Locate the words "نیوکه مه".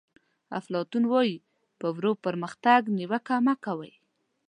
2.97-3.55